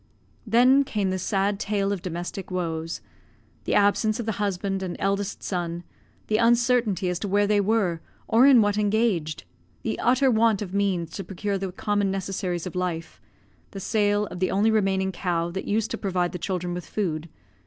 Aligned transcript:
Then 0.47 0.83
came 0.83 1.11
the 1.11 1.19
sad 1.19 1.59
tale 1.59 1.91
of 1.91 2.01
domestic 2.01 2.49
woes: 2.49 3.01
the 3.65 3.75
absence 3.75 4.19
of 4.19 4.25
the 4.25 4.31
husband 4.41 4.81
and 4.81 4.95
eldest 4.97 5.43
son; 5.43 5.83
the 6.25 6.37
uncertainty 6.37 7.07
as 7.07 7.19
to 7.19 7.27
where 7.27 7.45
they 7.45 7.61
were, 7.61 8.01
or 8.27 8.47
in 8.47 8.63
what 8.63 8.79
engaged; 8.79 9.43
the 9.83 9.99
utter 9.99 10.31
want 10.31 10.59
of 10.63 10.73
means 10.73 11.11
to 11.11 11.23
procure 11.23 11.59
the 11.59 11.71
common 11.71 12.09
necessaries 12.09 12.65
of 12.65 12.73
life; 12.75 13.21
the 13.69 13.79
sale 13.79 14.25
of 14.31 14.39
the 14.39 14.49
only 14.49 14.71
remaining 14.71 15.11
cow 15.11 15.51
that 15.51 15.65
used 15.67 15.91
to 15.91 15.99
provide 15.99 16.31
the 16.31 16.39
children 16.39 16.73
with 16.73 16.87
food. 16.87 17.29